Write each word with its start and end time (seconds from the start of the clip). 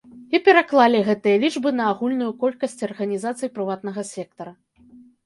І 0.35 0.39
пераклалі 0.45 1.01
гэтыя 1.09 1.41
лічбы 1.43 1.71
на 1.79 1.83
агульную 1.95 2.29
колькасць 2.45 2.81
арганізацый 2.89 3.53
прыватнага 3.59 4.01
сектара. 4.15 4.55